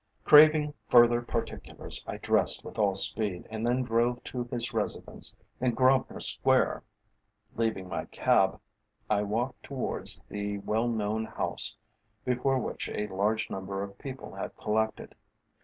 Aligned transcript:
Craving 0.25 0.73
further 0.89 1.21
particulars, 1.21 2.03
I 2.07 2.17
dressed 2.17 2.65
with 2.65 2.79
all 2.79 2.95
speed, 2.95 3.47
and 3.51 3.63
then 3.63 3.83
drove 3.83 4.23
to 4.23 4.45
his 4.45 4.73
residence 4.73 5.35
in 5.59 5.75
Grosvenor 5.75 6.19
Square. 6.21 6.81
Leaving 7.55 7.87
my 7.87 8.05
cab, 8.05 8.59
I 9.11 9.21
walked 9.21 9.61
towards 9.61 10.23
the 10.23 10.57
well 10.57 10.87
known 10.87 11.25
house, 11.25 11.75
before 12.25 12.57
which 12.57 12.89
a 12.89 13.05
large 13.13 13.51
number 13.51 13.83
of 13.83 13.99
people 13.99 14.33
had 14.33 14.57
collected. 14.57 15.13